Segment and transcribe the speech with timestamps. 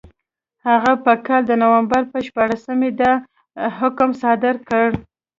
[0.67, 3.11] هغه په کال د نومبر په شپاړسمه دا
[3.77, 4.87] حکم صادر کړ.